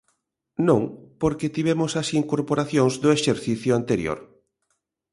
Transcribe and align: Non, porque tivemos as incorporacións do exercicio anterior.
Non, 0.67 0.81
porque 1.21 1.53
tivemos 1.55 1.91
as 2.01 2.07
incorporacións 2.21 2.93
do 3.03 3.09
exercicio 3.17 3.71
anterior. 3.79 4.19